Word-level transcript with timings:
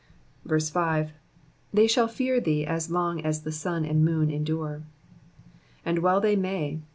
5. 0.47 1.11
^^They 1.75 1.87
shall 1.87 2.07
fear 2.07 2.41
thee 2.41 2.65
as 2.65 2.89
long 2.89 3.21
as 3.23 3.43
the 3.43 3.51
sun 3.51 3.85
and 3.85 4.03
moon 4.03 4.31
endure,''^ 4.31 4.81
And 5.85 5.99
well 5.99 6.19
they 6.19 6.35
may. 6.35 6.81